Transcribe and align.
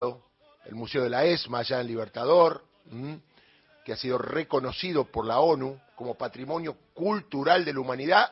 el 0.00 0.74
Museo 0.74 1.04
de 1.04 1.10
la 1.10 1.24
ESMA 1.24 1.60
allá 1.60 1.80
en 1.80 1.86
Libertador, 1.86 2.62
que 3.84 3.92
ha 3.92 3.96
sido 3.96 4.18
reconocido 4.18 5.04
por 5.04 5.24
la 5.24 5.40
ONU 5.40 5.80
como 5.94 6.14
patrimonio 6.14 6.76
cultural 6.92 7.64
de 7.64 7.72
la 7.72 7.80
humanidad, 7.80 8.30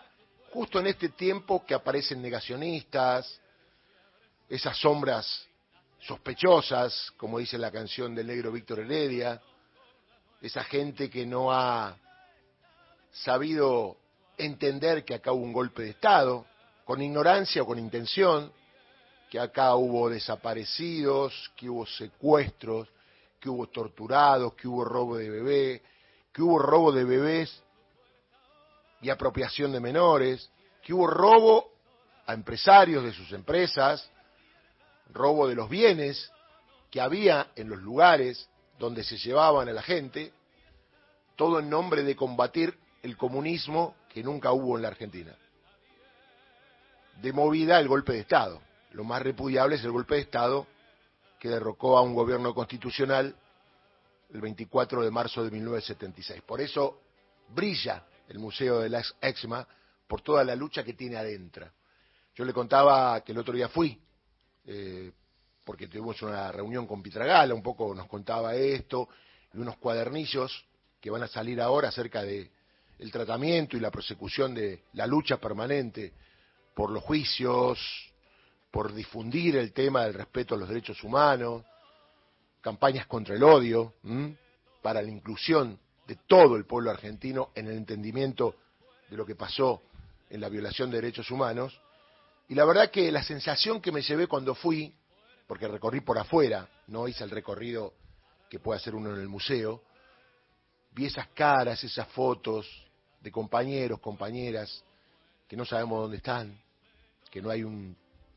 justo 0.52 0.78
en 0.78 0.88
este 0.88 1.08
tiempo 1.08 1.64
que 1.64 1.74
aparecen 1.74 2.20
negacionistas, 2.20 3.40
esas 4.48 4.76
sombras 4.76 5.46
sospechosas, 6.00 7.12
como 7.16 7.38
dice 7.38 7.56
la 7.56 7.70
canción 7.70 8.14
del 8.14 8.26
negro 8.26 8.52
Víctor 8.52 8.80
Heredia, 8.80 9.40
esa 10.42 10.64
gente 10.64 11.08
que 11.08 11.24
no 11.24 11.50
ha 11.50 11.96
sabido 13.10 13.96
entender 14.36 15.02
que 15.04 15.14
acá 15.14 15.32
hubo 15.32 15.42
un 15.42 15.52
golpe 15.54 15.82
de 15.82 15.90
Estado, 15.90 16.44
con 16.84 17.00
ignorancia 17.00 17.62
o 17.62 17.66
con 17.66 17.78
intención, 17.78 18.52
que 19.30 19.38
acá 19.38 19.74
hubo 19.74 20.08
desaparecidos, 20.08 21.50
que 21.56 21.68
hubo 21.68 21.86
secuestros, 21.86 22.88
que 23.40 23.48
hubo 23.48 23.66
torturados, 23.66 24.54
que 24.54 24.68
hubo 24.68 24.84
robo 24.84 25.16
de 25.16 25.28
bebé, 25.28 25.82
que 26.32 26.42
hubo 26.42 26.58
robo 26.58 26.92
de 26.92 27.04
bebés 27.04 27.62
y 29.00 29.10
apropiación 29.10 29.72
de 29.72 29.80
menores, 29.80 30.50
que 30.82 30.94
hubo 30.94 31.06
robo 31.06 31.72
a 32.26 32.32
empresarios 32.32 33.04
de 33.04 33.12
sus 33.12 33.32
empresas, 33.32 34.10
robo 35.12 35.46
de 35.46 35.54
los 35.54 35.68
bienes 35.68 36.30
que 36.90 37.00
había 37.00 37.48
en 37.56 37.68
los 37.68 37.80
lugares 37.80 38.48
donde 38.78 39.04
se 39.04 39.16
llevaban 39.16 39.68
a 39.68 39.72
la 39.72 39.82
gente, 39.82 40.32
todo 41.36 41.58
en 41.58 41.68
nombre 41.68 42.02
de 42.02 42.16
combatir 42.16 42.78
el 43.02 43.16
comunismo 43.16 43.94
que 44.08 44.22
nunca 44.22 44.52
hubo 44.52 44.76
en 44.76 44.82
la 44.82 44.88
Argentina. 44.88 45.36
De 47.20 47.32
movida 47.32 47.78
el 47.78 47.88
golpe 47.88 48.12
de 48.12 48.20
Estado. 48.20 48.60
Lo 48.94 49.02
más 49.02 49.22
repudiable 49.22 49.74
es 49.74 49.84
el 49.84 49.90
golpe 49.90 50.14
de 50.14 50.20
Estado 50.20 50.68
que 51.40 51.48
derrocó 51.48 51.98
a 51.98 52.02
un 52.02 52.14
gobierno 52.14 52.54
constitucional 52.54 53.34
el 54.32 54.40
24 54.40 55.02
de 55.02 55.10
marzo 55.10 55.42
de 55.42 55.50
1976. 55.50 56.42
Por 56.42 56.60
eso 56.60 57.00
brilla 57.48 58.04
el 58.28 58.38
Museo 58.38 58.78
de 58.78 58.88
la 58.88 59.02
Exma 59.20 59.66
por 60.06 60.22
toda 60.22 60.44
la 60.44 60.54
lucha 60.54 60.84
que 60.84 60.94
tiene 60.94 61.16
adentro. 61.16 61.68
Yo 62.36 62.44
le 62.44 62.52
contaba 62.52 63.20
que 63.22 63.32
el 63.32 63.38
otro 63.38 63.54
día 63.54 63.68
fui 63.68 64.00
eh, 64.64 65.10
porque 65.64 65.88
tuvimos 65.88 66.22
una 66.22 66.52
reunión 66.52 66.86
con 66.86 67.02
Pitragala, 67.02 67.52
un 67.52 67.62
poco 67.62 67.92
nos 67.96 68.06
contaba 68.06 68.54
esto, 68.54 69.08
y 69.52 69.58
unos 69.58 69.76
cuadernillos 69.78 70.64
que 71.00 71.10
van 71.10 71.24
a 71.24 71.28
salir 71.28 71.60
ahora 71.60 71.88
acerca 71.88 72.22
de 72.22 72.48
el 73.00 73.10
tratamiento 73.10 73.76
y 73.76 73.80
la 73.80 73.90
persecución 73.90 74.54
de 74.54 74.84
la 74.92 75.06
lucha 75.06 75.38
permanente 75.38 76.12
por 76.74 76.90
los 76.90 77.02
juicios, 77.02 78.13
por 78.74 78.92
difundir 78.92 79.54
el 79.54 79.72
tema 79.72 80.02
del 80.02 80.14
respeto 80.14 80.56
a 80.56 80.58
los 80.58 80.68
derechos 80.68 81.04
humanos, 81.04 81.62
campañas 82.60 83.06
contra 83.06 83.36
el 83.36 83.44
odio, 83.44 83.94
para 84.82 85.00
la 85.00 85.08
inclusión 85.12 85.78
de 86.08 86.16
todo 86.26 86.56
el 86.56 86.66
pueblo 86.66 86.90
argentino 86.90 87.50
en 87.54 87.68
el 87.68 87.76
entendimiento 87.76 88.56
de 89.08 89.16
lo 89.16 89.24
que 89.24 89.36
pasó 89.36 89.80
en 90.28 90.40
la 90.40 90.48
violación 90.48 90.90
de 90.90 90.96
derechos 90.96 91.30
humanos, 91.30 91.80
y 92.48 92.56
la 92.56 92.64
verdad 92.64 92.90
que 92.90 93.12
la 93.12 93.22
sensación 93.22 93.80
que 93.80 93.92
me 93.92 94.02
llevé 94.02 94.26
cuando 94.26 94.56
fui, 94.56 94.92
porque 95.46 95.68
recorrí 95.68 96.00
por 96.00 96.18
afuera, 96.18 96.68
no 96.88 97.06
hice 97.06 97.22
el 97.22 97.30
recorrido 97.30 97.94
que 98.50 98.58
puede 98.58 98.80
hacer 98.80 98.96
uno 98.96 99.14
en 99.14 99.20
el 99.20 99.28
museo, 99.28 99.82
vi 100.90 101.06
esas 101.06 101.28
caras, 101.28 101.84
esas 101.84 102.08
fotos 102.08 102.66
de 103.20 103.30
compañeros, 103.30 104.00
compañeras, 104.00 104.82
que 105.46 105.56
no 105.56 105.64
sabemos 105.64 106.02
dónde 106.02 106.16
están, 106.16 106.60
que 107.30 107.40
no 107.40 107.50
hay 107.50 107.62
un 107.62 107.96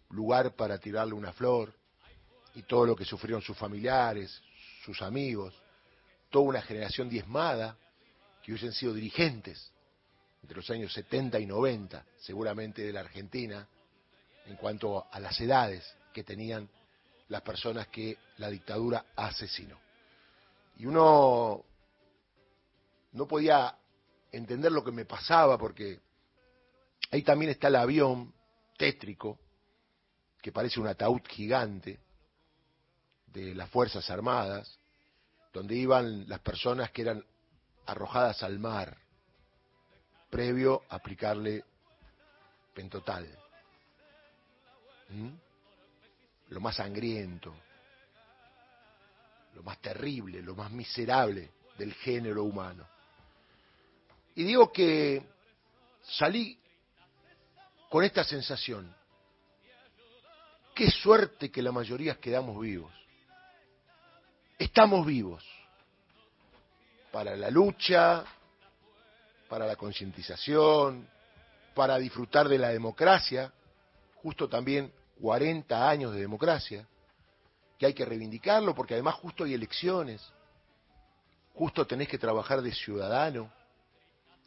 lugar 0.10 0.56
para 0.56 0.78
tirarle 0.78 1.14
una 1.14 1.34
flor, 1.34 1.74
y 2.56 2.64
todo 2.64 2.88
lo 2.88 2.96
que 2.96 3.06
sufrieron 3.06 3.42
sus 3.42 3.56
familiares, 3.56 4.42
sus 4.84 5.02
amigos, 5.04 5.54
toda 6.32 6.46
una 6.46 6.62
generación 6.62 7.08
diezmada 7.08 7.78
que 8.42 8.52
hubiesen 8.52 8.74
sido 8.74 8.94
dirigentes 8.94 9.72
entre 10.42 10.58
los 10.58 10.70
años 10.72 10.92
70 10.94 11.40
y 11.40 11.46
90, 11.46 12.06
seguramente 12.18 12.82
de 12.82 12.94
la 12.94 13.02
Argentina, 13.02 13.68
en 14.48 14.56
cuanto 14.56 15.06
a 15.12 15.20
las 15.20 15.40
edades 15.40 15.86
que 16.14 16.24
tenían 16.24 16.70
las 17.28 17.42
personas 17.42 17.88
que 17.88 18.18
la 18.38 18.50
dictadura 18.50 19.06
asesinó. 19.16 19.78
Y 20.78 20.86
uno 20.86 21.64
no 23.12 23.28
podía 23.28 23.78
entender 24.32 24.72
lo 24.72 24.84
que 24.84 24.92
me 24.92 25.06
pasaba 25.06 25.58
porque 25.58 26.00
ahí 27.12 27.22
también 27.24 27.52
está 27.52 27.68
el 27.68 27.76
avión 27.76 28.34
tétrico, 28.78 29.40
que 30.42 30.52
parece 30.52 30.80
un 30.80 30.88
ataúd 30.88 31.22
gigante 31.28 32.00
de 33.28 33.54
las 33.54 33.70
Fuerzas 33.70 34.10
Armadas, 34.10 34.80
donde 35.54 35.76
iban 35.76 36.28
las 36.28 36.40
personas 36.40 36.92
que 36.92 37.02
eran 37.02 37.24
arrojadas 37.86 38.44
al 38.44 38.60
mar, 38.60 38.98
previo 40.30 40.84
a 40.90 40.96
aplicarle 40.96 41.64
pentotal. 42.74 43.28
¿Mm? 45.10 45.30
Lo 46.50 46.60
más 46.60 46.76
sangriento, 46.76 47.54
lo 49.56 49.64
más 49.64 49.80
terrible, 49.82 50.42
lo 50.42 50.56
más 50.56 50.72
miserable 50.72 51.52
del 51.78 51.94
género 51.94 52.44
humano. 52.44 52.88
Y 54.36 54.44
digo 54.44 54.72
que 54.72 55.24
salí 56.04 56.60
con 57.90 58.04
esta 58.04 58.24
sensación. 58.24 58.96
Qué 60.78 60.92
suerte 60.92 61.50
que 61.50 61.64
la 61.64 61.72
mayoría 61.72 62.20
quedamos 62.20 62.62
vivos. 62.62 62.94
Estamos 64.60 65.08
vivos. 65.08 65.44
Para 67.12 67.36
la 67.36 67.50
lucha, 67.50 68.24
para 69.50 69.66
la 69.66 69.76
concientización, 69.76 71.10
para 71.74 71.98
disfrutar 71.98 72.48
de 72.48 72.60
la 72.60 72.70
democracia, 72.70 73.52
justo 74.22 74.48
también 74.48 74.94
40 75.20 75.90
años 75.90 76.14
de 76.14 76.22
democracia, 76.22 76.86
que 77.80 77.88
hay 77.88 77.96
que 77.96 78.06
reivindicarlo 78.06 78.76
porque 78.76 78.94
además 78.94 79.16
justo 79.16 79.46
hay 79.46 79.56
elecciones, 79.56 80.22
justo 81.56 81.88
tenés 81.88 82.08
que 82.08 82.20
trabajar 82.20 82.62
de 82.62 82.72
ciudadano, 82.72 83.52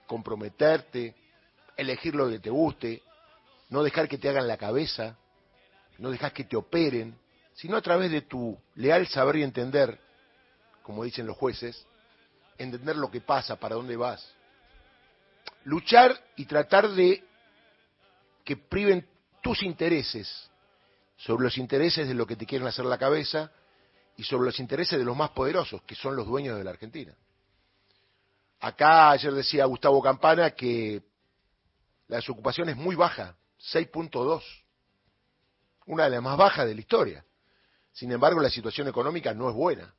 comprometerte, 0.07 1.13
elegir 1.77 2.15
lo 2.15 2.29
que 2.29 2.39
te 2.39 2.51
guste, 2.51 3.03
no 3.69 3.83
dejar 3.83 4.09
que 4.09 4.19
te 4.19 4.29
hagan 4.29 4.47
la 4.47 4.57
cabeza, 4.57 5.17
no 6.01 6.11
dejar 6.11 6.33
que 6.33 6.45
te 6.45 6.57
operen, 6.57 7.17
sino 7.55 7.77
a 7.77 7.83
través 7.83 8.11
de 8.11 8.23
tu 8.23 8.59
leal 8.75 9.07
saber 9.07 9.37
y 9.37 9.43
entender, 9.43 10.01
como 10.83 11.05
dicen 11.05 11.27
los 11.27 11.37
jueces, 11.37 11.87
entender 12.59 12.97
lo 12.97 13.11
que 13.11 13.21
pasa, 13.21 13.57
para 13.57 13.75
dónde 13.75 13.97
vas. 13.97 14.27
Luchar 15.65 16.19
y 16.37 16.47
tratar 16.47 16.89
de 16.89 17.23
que 18.45 18.57
priven 18.57 19.07
tus 19.43 19.63
intereses 19.63 20.51
sobre 21.19 21.45
los 21.45 21.59
intereses 21.59 22.09
de 22.09 22.15
lo 22.15 22.27
que 22.27 22.37
te 22.37 22.47
quieren 22.47 22.67
hacer 22.67 22.87
la 22.87 22.99
cabeza 22.99 23.53
y 24.17 24.25
sobre 24.25 24.47
los 24.47 24.59
intereses 24.59 24.99
de 24.99 25.05
los 25.05 25.17
más 25.17 25.31
poderosos, 25.31 25.83
que 25.83 25.95
son 25.95 26.17
los 26.17 26.27
dueños 26.27 26.57
de 26.57 26.65
la 26.65 26.71
Argentina. 26.71 27.15
Acá 28.59 29.11
ayer 29.11 29.33
decía 29.33 29.67
Gustavo 29.67 30.03
Campana 30.03 30.51
que 30.51 31.03
la 32.09 32.17
desocupación 32.17 32.71
es 32.71 32.77
muy 32.77 32.97
baja, 32.97 33.37
6.2, 33.73 34.43
una 35.91 36.05
de 36.05 36.11
las 36.11 36.23
más 36.23 36.37
bajas 36.37 36.67
de 36.67 36.75
la 36.75 36.81
historia. 36.81 37.25
Sin 37.93 38.13
embargo, 38.13 38.41
la 38.41 38.49
situación 38.49 38.87
económica 38.87 39.35
no 39.35 39.49
es 39.49 39.57
buena. 39.57 39.93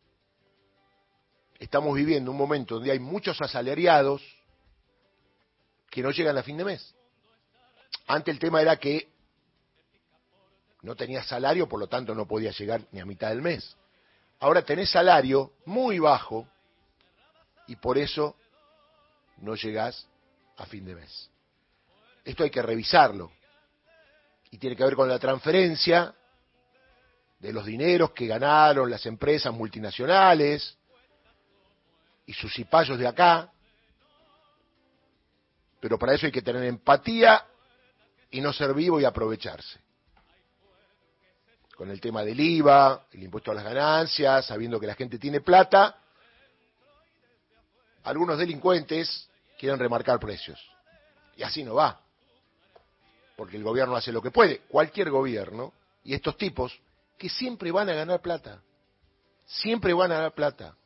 Estamos 1.59 1.93
viviendo 1.93 2.31
un 2.31 2.37
momento 2.37 2.75
donde 2.75 2.91
hay 2.91 2.99
muchos 2.99 3.39
asalariados 3.41 4.21
que 5.89 6.01
no 6.01 6.11
llegan 6.11 6.37
a 6.37 6.43
fin 6.43 6.55
de 6.55 6.63
mes. 6.63 6.95
Antes 8.07 8.33
el 8.33 8.39
tema 8.39 8.61
era 8.61 8.77
que 8.77 9.09
no 10.81 10.95
tenías 10.95 11.27
salario, 11.27 11.67
por 11.67 11.81
lo 11.81 11.87
tanto 11.87 12.15
no 12.15 12.25
podías 12.25 12.57
llegar 12.57 12.87
ni 12.93 13.01
a 13.01 13.05
mitad 13.05 13.27
del 13.27 13.41
mes. 13.41 13.75
Ahora 14.39 14.63
tenés 14.63 14.89
salario 14.89 15.51
muy 15.65 15.99
bajo 15.99 16.47
y 17.67 17.75
por 17.75 17.97
eso 17.97 18.37
no 19.39 19.55
llegás 19.55 20.07
a 20.55 20.65
fin 20.65 20.85
de 20.85 20.95
mes. 20.95 21.29
Esto 22.23 22.43
hay 22.43 22.49
que 22.49 22.61
revisarlo. 22.61 23.29
Y 24.51 24.57
tiene 24.57 24.75
que 24.75 24.83
ver 24.83 24.95
con 24.95 25.09
la 25.09 25.17
transferencia 25.17 26.13
de 27.39 27.53
los 27.53 27.65
dineros 27.65 28.11
que 28.11 28.27
ganaron 28.27 28.89
las 28.89 29.05
empresas 29.05 29.53
multinacionales 29.53 30.77
y 32.25 32.33
sus 32.33 32.53
cipayos 32.53 32.99
de 32.99 33.07
acá. 33.07 33.49
Pero 35.79 35.97
para 35.97 36.13
eso 36.13 36.27
hay 36.27 36.31
que 36.31 36.43
tener 36.43 36.63
empatía 36.63 37.43
y 38.29 38.41
no 38.41 38.53
ser 38.53 38.73
vivo 38.73 38.99
y 38.99 39.05
aprovecharse 39.05 39.79
con 41.81 41.89
el 41.89 41.99
tema 41.99 42.23
del 42.23 42.39
IVA, 42.39 43.07
el 43.11 43.23
impuesto 43.23 43.49
a 43.49 43.55
las 43.55 43.63
ganancias, 43.63 44.45
sabiendo 44.45 44.79
que 44.79 44.85
la 44.85 44.93
gente 44.93 45.17
tiene 45.17 45.41
plata, 45.41 45.97
algunos 48.03 48.37
delincuentes 48.37 49.27
quieren 49.57 49.79
remarcar 49.79 50.19
precios. 50.19 50.63
Y 51.35 51.41
así 51.41 51.63
no 51.63 51.73
va. 51.73 51.99
Porque 53.41 53.57
el 53.57 53.63
gobierno 53.63 53.95
hace 53.95 54.11
lo 54.11 54.21
que 54.21 54.29
puede, 54.29 54.59
cualquier 54.67 55.09
gobierno, 55.09 55.73
y 56.03 56.13
estos 56.13 56.37
tipos 56.37 56.79
que 57.17 57.27
siempre 57.27 57.71
van 57.71 57.89
a 57.89 57.93
ganar 57.95 58.21
plata, 58.21 58.61
siempre 59.47 59.95
van 59.95 60.11
a 60.11 60.19
dar 60.19 60.35
plata. 60.35 60.77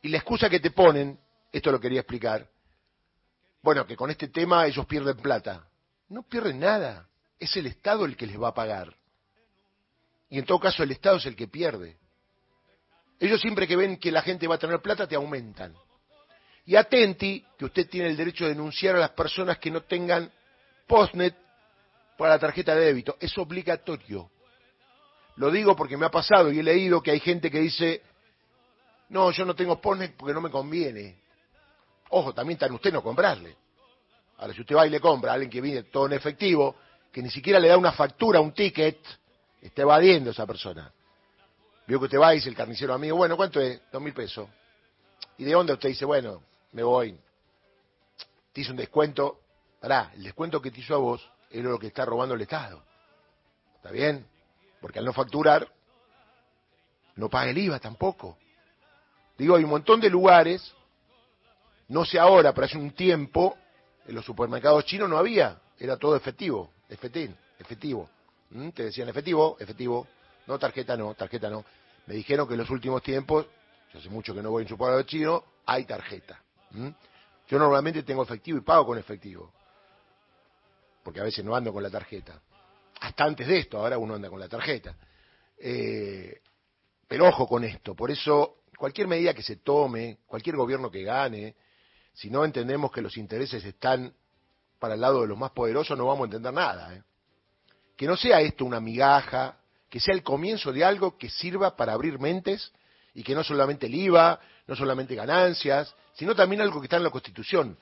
Y 0.00 0.10
la 0.10 0.18
excusa 0.18 0.48
que 0.48 0.60
te 0.60 0.70
ponen, 0.70 1.18
esto 1.50 1.72
lo 1.72 1.80
quería 1.80 1.98
explicar, 1.98 2.48
bueno, 3.62 3.84
que 3.84 3.96
con 3.96 4.12
este 4.12 4.28
tema 4.28 4.64
ellos 4.64 4.86
pierden 4.86 5.16
plata. 5.16 5.68
No 6.08 6.22
pierden 6.22 6.60
nada, 6.60 7.08
es 7.36 7.56
el 7.56 7.66
Estado 7.66 8.04
el 8.04 8.16
que 8.16 8.28
les 8.28 8.40
va 8.40 8.50
a 8.50 8.54
pagar. 8.54 8.96
Y 10.30 10.38
en 10.38 10.44
todo 10.44 10.60
caso 10.60 10.84
el 10.84 10.92
Estado 10.92 11.16
es 11.16 11.26
el 11.26 11.34
que 11.34 11.48
pierde. 11.48 11.96
Ellos 13.18 13.40
siempre 13.40 13.66
que 13.66 13.74
ven 13.74 13.96
que 13.96 14.12
la 14.12 14.22
gente 14.22 14.46
va 14.46 14.54
a 14.54 14.58
tener 14.58 14.80
plata, 14.80 15.08
te 15.08 15.16
aumentan. 15.16 15.74
Y 16.64 16.76
atenti 16.76 17.44
que 17.58 17.64
usted 17.64 17.90
tiene 17.90 18.08
el 18.08 18.16
derecho 18.16 18.44
de 18.44 18.50
denunciar 18.50 18.94
a 18.94 19.00
las 19.00 19.10
personas 19.10 19.58
que 19.58 19.68
no 19.68 19.82
tengan 19.82 20.30
postnet 20.86 21.36
para 22.16 22.34
la 22.34 22.38
tarjeta 22.38 22.74
de 22.74 22.86
débito. 22.86 23.16
Es 23.20 23.36
obligatorio. 23.38 24.30
Lo 25.36 25.50
digo 25.50 25.74
porque 25.74 25.96
me 25.96 26.06
ha 26.06 26.10
pasado 26.10 26.52
y 26.52 26.58
he 26.58 26.62
leído 26.62 27.02
que 27.02 27.10
hay 27.10 27.20
gente 27.20 27.50
que 27.50 27.60
dice, 27.60 28.02
no, 29.08 29.30
yo 29.30 29.44
no 29.44 29.54
tengo 29.54 29.80
postnet 29.80 30.14
porque 30.16 30.34
no 30.34 30.40
me 30.40 30.50
conviene. 30.50 31.20
Ojo, 32.10 32.34
también 32.34 32.56
está 32.56 32.66
en 32.66 32.72
usted 32.72 32.92
no 32.92 33.02
comprarle. 33.02 33.56
Ahora, 34.38 34.52
si 34.52 34.60
usted 34.60 34.76
va 34.76 34.86
y 34.86 34.90
le 34.90 35.00
compra 35.00 35.30
a 35.30 35.34
alguien 35.34 35.50
que 35.50 35.60
viene 35.60 35.84
todo 35.84 36.06
en 36.06 36.12
efectivo, 36.12 36.76
que 37.12 37.22
ni 37.22 37.30
siquiera 37.30 37.58
le 37.58 37.68
da 37.68 37.78
una 37.78 37.92
factura, 37.92 38.40
un 38.40 38.52
ticket, 38.52 38.98
está 39.60 39.82
evadiendo 39.82 40.30
esa 40.30 40.46
persona. 40.46 40.92
Vio 41.86 41.98
que 41.98 42.04
usted 42.06 42.18
va 42.18 42.32
y 42.32 42.36
dice 42.36 42.48
el 42.48 42.56
carnicero 42.56 42.94
amigo, 42.94 43.16
bueno, 43.16 43.36
¿cuánto 43.36 43.60
es? 43.60 43.80
Dos 43.90 44.02
mil 44.02 44.12
pesos. 44.12 44.48
¿Y 45.38 45.44
de 45.44 45.52
dónde 45.52 45.72
usted 45.72 45.88
dice, 45.88 46.04
bueno, 46.04 46.42
me 46.72 46.82
voy? 46.82 47.18
Te 48.52 48.60
hizo 48.60 48.72
un 48.72 48.76
descuento. 48.76 49.40
Pará, 49.82 50.12
el 50.14 50.22
descuento 50.22 50.62
que 50.62 50.70
te 50.70 50.78
hizo 50.78 50.94
a 50.94 50.98
vos 50.98 51.28
es 51.50 51.62
lo 51.64 51.76
que 51.76 51.88
está 51.88 52.04
robando 52.04 52.36
el 52.36 52.40
Estado. 52.40 52.84
¿Está 53.74 53.90
bien? 53.90 54.24
Porque 54.80 55.00
al 55.00 55.04
no 55.04 55.12
facturar, 55.12 55.68
no 57.16 57.28
paga 57.28 57.50
el 57.50 57.58
IVA 57.58 57.80
tampoco. 57.80 58.38
Digo, 59.36 59.56
hay 59.56 59.64
un 59.64 59.70
montón 59.70 60.00
de 60.00 60.08
lugares, 60.08 60.72
no 61.88 62.04
sé 62.04 62.20
ahora, 62.20 62.54
pero 62.54 62.66
hace 62.66 62.78
un 62.78 62.92
tiempo, 62.92 63.58
en 64.06 64.14
los 64.14 64.24
supermercados 64.24 64.84
chinos 64.84 65.10
no 65.10 65.18
había, 65.18 65.60
era 65.80 65.96
todo 65.96 66.14
efectivo, 66.14 66.70
efetín, 66.88 67.36
efectivo. 67.58 68.08
¿Mm? 68.50 68.68
Te 68.68 68.84
decían 68.84 69.08
efectivo, 69.08 69.56
efectivo, 69.58 70.06
no 70.46 70.60
tarjeta 70.60 70.96
no, 70.96 71.14
tarjeta 71.14 71.50
no. 71.50 71.64
Me 72.06 72.14
dijeron 72.14 72.46
que 72.46 72.54
en 72.54 72.60
los 72.60 72.70
últimos 72.70 73.02
tiempos, 73.02 73.46
yo 73.92 73.98
hace 73.98 74.08
mucho 74.10 74.32
que 74.32 74.42
no 74.42 74.50
voy 74.52 74.62
a 74.62 74.64
un 74.64 74.68
supermercado 74.68 75.02
chino, 75.02 75.44
hay 75.66 75.86
tarjeta. 75.86 76.40
¿Mm? 76.70 76.88
Yo 77.48 77.58
normalmente 77.58 78.04
tengo 78.04 78.22
efectivo 78.22 78.58
y 78.58 78.60
pago 78.60 78.86
con 78.86 78.96
efectivo, 78.96 79.50
porque 81.02 81.20
a 81.20 81.24
veces 81.24 81.44
no 81.44 81.54
ando 81.54 81.72
con 81.72 81.82
la 81.82 81.90
tarjeta. 81.90 82.40
Hasta 83.00 83.24
antes 83.24 83.46
de 83.46 83.58
esto, 83.58 83.78
ahora 83.78 83.98
uno 83.98 84.14
anda 84.14 84.30
con 84.30 84.40
la 84.40 84.48
tarjeta. 84.48 84.94
Eh, 85.58 86.40
pero 87.08 87.28
ojo 87.28 87.46
con 87.46 87.64
esto, 87.64 87.94
por 87.94 88.10
eso 88.10 88.62
cualquier 88.76 89.06
medida 89.06 89.34
que 89.34 89.42
se 89.42 89.56
tome, 89.56 90.18
cualquier 90.26 90.56
gobierno 90.56 90.90
que 90.90 91.02
gane, 91.02 91.54
si 92.14 92.30
no 92.30 92.44
entendemos 92.44 92.90
que 92.90 93.00
los 93.00 93.16
intereses 93.16 93.64
están 93.64 94.12
para 94.78 94.94
el 94.94 95.00
lado 95.00 95.22
de 95.22 95.28
los 95.28 95.38
más 95.38 95.52
poderosos, 95.52 95.96
no 95.96 96.06
vamos 96.06 96.22
a 96.22 96.24
entender 96.24 96.52
nada. 96.52 96.94
¿eh? 96.94 97.02
Que 97.96 98.06
no 98.06 98.16
sea 98.16 98.40
esto 98.40 98.64
una 98.64 98.80
migaja, 98.80 99.56
que 99.88 100.00
sea 100.00 100.14
el 100.14 100.22
comienzo 100.22 100.72
de 100.72 100.84
algo 100.84 101.16
que 101.16 101.30
sirva 101.30 101.76
para 101.76 101.92
abrir 101.92 102.18
mentes 102.18 102.72
y 103.14 103.22
que 103.22 103.34
no 103.34 103.44
solamente 103.44 103.86
el 103.86 103.94
IVA, 103.94 104.40
no 104.66 104.74
solamente 104.74 105.14
ganancias, 105.14 105.94
sino 106.14 106.34
también 106.34 106.62
algo 106.62 106.80
que 106.80 106.86
está 106.86 106.96
en 106.96 107.04
la 107.04 107.10
Constitución, 107.10 107.78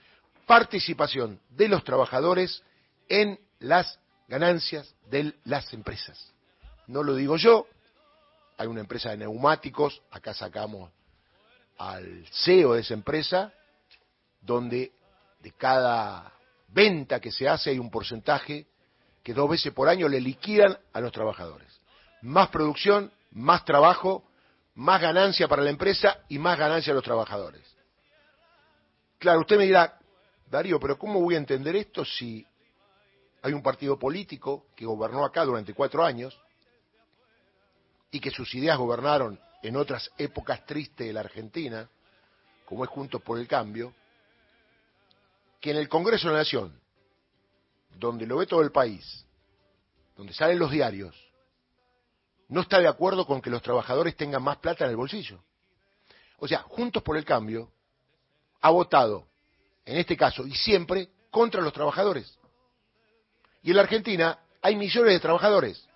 participación 0.46 1.40
de 1.50 1.68
los 1.68 1.84
trabajadores 1.84 2.62
en 3.10 3.38
las 3.58 3.98
ganancias 4.28 4.94
de 5.10 5.34
las 5.44 5.74
empresas. 5.74 6.32
No 6.86 7.02
lo 7.02 7.14
digo 7.14 7.36
yo, 7.36 7.66
hay 8.56 8.68
una 8.68 8.80
empresa 8.80 9.10
de 9.10 9.18
neumáticos, 9.18 10.00
acá 10.10 10.32
sacamos 10.32 10.90
al 11.76 12.24
CEO 12.30 12.74
de 12.74 12.80
esa 12.80 12.94
empresa, 12.94 13.52
donde 14.40 14.92
de 15.40 15.52
cada 15.52 16.32
venta 16.68 17.20
que 17.20 17.32
se 17.32 17.48
hace 17.48 17.70
hay 17.70 17.78
un 17.78 17.90
porcentaje 17.90 18.66
que 19.22 19.34
dos 19.34 19.50
veces 19.50 19.72
por 19.72 19.88
año 19.88 20.08
le 20.08 20.20
liquidan 20.20 20.78
a 20.92 21.00
los 21.00 21.12
trabajadores. 21.12 21.80
Más 22.22 22.48
producción, 22.48 23.12
más 23.32 23.64
trabajo, 23.64 24.24
más 24.74 25.00
ganancia 25.00 25.48
para 25.48 25.62
la 25.62 25.70
empresa 25.70 26.18
y 26.28 26.38
más 26.38 26.58
ganancia 26.58 26.92
a 26.92 26.94
los 26.94 27.04
trabajadores. 27.04 27.62
Claro, 29.18 29.40
usted 29.40 29.58
me 29.58 29.64
dirá, 29.64 29.98
Darío, 30.48 30.78
pero 30.78 30.98
¿cómo 30.98 31.20
voy 31.20 31.34
a 31.34 31.38
entender 31.38 31.76
esto 31.76 32.04
si 32.04 32.46
hay 33.42 33.52
un 33.52 33.62
partido 33.62 33.98
político 33.98 34.66
que 34.76 34.86
gobernó 34.86 35.24
acá 35.24 35.44
durante 35.44 35.74
cuatro 35.74 36.04
años 36.04 36.38
y 38.10 38.20
que 38.20 38.30
sus 38.30 38.54
ideas 38.54 38.76
gobernaron 38.78 39.40
en 39.62 39.76
otras 39.76 40.10
épocas 40.18 40.64
tristes 40.66 41.06
de 41.06 41.12
la 41.12 41.20
Argentina, 41.20 41.88
como 42.64 42.84
es 42.84 42.90
Juntos 42.90 43.22
por 43.22 43.38
el 43.38 43.46
Cambio, 43.46 43.94
que 45.60 45.70
en 45.70 45.76
el 45.76 45.88
Congreso 45.88 46.28
de 46.28 46.34
la 46.34 46.40
Nación 46.40 46.80
donde 47.98 48.26
lo 48.26 48.38
ve 48.38 48.46
todo 48.46 48.62
el 48.62 48.72
país, 48.72 49.26
donde 50.16 50.32
salen 50.32 50.58
los 50.58 50.70
diarios, 50.70 51.14
no 52.48 52.62
está 52.62 52.80
de 52.80 52.88
acuerdo 52.88 53.26
con 53.26 53.40
que 53.40 53.50
los 53.50 53.62
trabajadores 53.62 54.16
tengan 54.16 54.42
más 54.42 54.56
plata 54.58 54.84
en 54.84 54.90
el 54.90 54.96
bolsillo. 54.96 55.42
O 56.38 56.48
sea, 56.48 56.62
Juntos 56.62 57.02
por 57.02 57.16
el 57.16 57.24
Cambio 57.24 57.70
ha 58.60 58.70
votado, 58.70 59.26
en 59.84 59.98
este 59.98 60.16
caso 60.16 60.46
y 60.46 60.54
siempre, 60.54 61.10
contra 61.30 61.60
los 61.60 61.72
trabajadores. 61.72 62.38
Y 63.62 63.70
en 63.70 63.76
la 63.76 63.82
Argentina 63.82 64.38
hay 64.62 64.76
millones 64.76 65.12
de 65.12 65.20
trabajadores, 65.20 65.86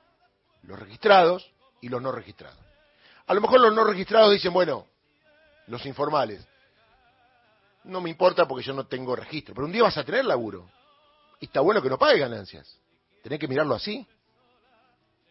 los 0.62 0.78
registrados 0.78 1.50
y 1.81 1.88
los 1.88 2.00
no 2.00 2.12
registrados. 2.12 2.58
A 3.26 3.34
lo 3.34 3.40
mejor 3.40 3.61
los 3.61 3.75
no 3.75 3.84
registrados 3.84 4.32
dicen, 4.32 4.52
bueno, 4.52 4.87
los 5.66 5.84
informales, 5.87 6.46
no 7.84 8.00
me 8.00 8.11
importa 8.11 8.46
porque 8.46 8.64
yo 8.64 8.72
no 8.72 8.87
tengo 8.87 9.16
registro, 9.16 9.55
pero 9.55 9.66
un 9.66 9.72
día 9.72 9.82
vas 9.82 9.96
a 9.96 10.05
tener 10.05 10.25
laburo 10.25 10.69
está 11.44 11.61
bueno 11.61 11.82
que 11.82 11.88
no 11.88 11.99
pague 11.99 12.19
ganancias. 12.19 12.78
Tenés 13.22 13.38
que 13.38 13.49
mirarlo 13.49 13.75
así. 13.75 14.06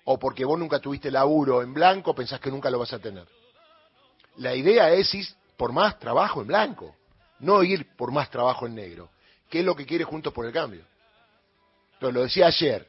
O 0.06 0.20
porque 0.20 0.46
vos 0.46 0.60
nunca 0.60 0.80
tuviste 0.80 1.12
laburo 1.12 1.62
en 1.62 1.74
blanco, 1.74 2.14
pensás 2.14 2.40
que 2.40 2.52
nunca 2.52 2.70
lo 2.70 2.80
vas 2.80 2.94
a 2.94 3.00
tener. 3.00 3.28
La 4.38 4.56
idea 4.56 4.92
es 4.92 5.14
ir 5.14 5.28
por 5.58 5.72
más 5.72 6.00
trabajo 6.00 6.42
en 6.42 6.48
blanco, 6.48 6.96
no 7.40 7.64
ir 7.64 7.96
por 7.96 8.12
más 8.12 8.30
trabajo 8.30 8.66
en 8.66 8.76
negro, 8.76 9.10
que 9.50 9.60
es 9.60 9.66
lo 9.66 9.76
que 9.76 9.86
quiere 9.86 10.04
Juntos 10.04 10.34
por 10.34 10.46
el 10.46 10.52
Cambio. 10.52 10.84
Entonces, 12.04 12.16
lo 12.16 12.24
decía 12.24 12.48
ayer, 12.48 12.86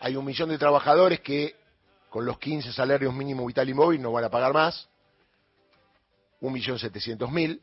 hay 0.00 0.16
un 0.16 0.24
millón 0.24 0.48
de 0.48 0.56
trabajadores 0.56 1.20
que 1.20 1.54
con 2.08 2.24
los 2.24 2.38
15 2.38 2.72
salarios 2.72 3.12
mínimo 3.12 3.44
vital 3.44 3.68
y 3.68 3.74
móvil 3.74 4.00
no 4.00 4.10
van 4.10 4.24
a 4.24 4.30
pagar 4.30 4.54
más, 4.54 4.88
un 6.40 6.50
millón 6.54 6.78
setecientos 6.78 7.30
mil, 7.30 7.60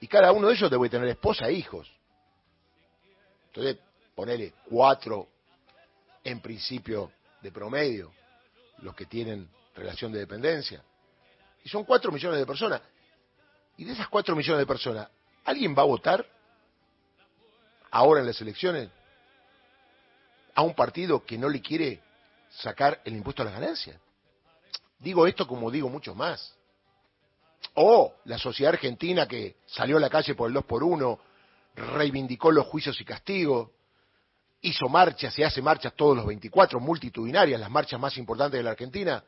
y 0.00 0.06
cada 0.06 0.32
uno 0.32 0.48
de 0.48 0.54
ellos 0.54 0.70
debe 0.70 0.88
tener 0.88 1.08
esposa 1.08 1.46
e 1.48 1.52
hijos. 1.52 1.92
Entonces, 3.48 3.76
ponele 4.14 4.54
cuatro 4.64 5.28
en 6.24 6.40
principio 6.40 7.12
de 7.42 7.52
promedio, 7.52 8.14
los 8.78 8.94
que 8.94 9.04
tienen 9.04 9.46
relación 9.76 10.10
de 10.10 10.20
dependencia. 10.20 10.82
Y 11.64 11.68
son 11.68 11.84
cuatro 11.84 12.10
millones 12.10 12.38
de 12.38 12.46
personas. 12.46 12.80
Y 13.76 13.84
de 13.84 13.92
esas 13.92 14.08
cuatro 14.08 14.34
millones 14.34 14.60
de 14.60 14.66
personas, 14.66 15.06
¿alguien 15.44 15.76
va 15.76 15.82
a 15.82 15.86
votar 15.86 16.26
ahora 17.90 18.20
en 18.22 18.26
las 18.26 18.40
elecciones 18.40 18.88
a 20.54 20.62
un 20.62 20.74
partido 20.74 21.24
que 21.24 21.38
no 21.38 21.48
le 21.48 21.60
quiere 21.60 22.00
sacar 22.50 23.00
el 23.04 23.14
impuesto 23.14 23.42
a 23.42 23.46
las 23.46 23.54
ganancias? 23.54 23.98
Digo 24.98 25.26
esto 25.26 25.46
como 25.46 25.70
digo 25.70 25.88
mucho 25.88 26.14
más. 26.14 26.54
O 27.74 28.14
la 28.24 28.38
sociedad 28.38 28.74
argentina 28.74 29.26
que 29.26 29.56
salió 29.66 29.96
a 29.96 30.00
la 30.00 30.10
calle 30.10 30.34
por 30.34 30.48
el 30.48 30.54
2 30.54 30.64
por 30.64 30.84
1 30.84 31.18
reivindicó 31.74 32.50
los 32.50 32.66
juicios 32.66 33.00
y 33.00 33.04
castigos, 33.04 33.70
hizo 34.60 34.88
marchas 34.88 35.36
y 35.38 35.42
hace 35.42 35.60
marchas 35.60 35.94
todos 35.94 36.16
los 36.16 36.26
24, 36.26 36.78
multitudinarias, 36.80 37.60
las 37.60 37.70
marchas 37.70 37.98
más 37.98 38.16
importantes 38.16 38.58
de 38.58 38.64
la 38.64 38.70
Argentina, 38.70 39.24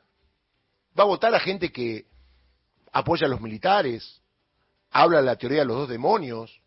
va 0.99 1.05
a 1.05 1.07
votar 1.07 1.35
a 1.35 1.41
gente 1.41 1.73
que 1.73 2.07
apoya 2.93 3.27
a 3.27 3.31
los 3.31 3.41
militares, 3.41 4.21
habla 4.91 5.21
la 5.21 5.37
teoría 5.37 5.61
de 5.61 5.65
los 5.65 5.77
dos 5.77 5.89
demonios, 5.89 6.61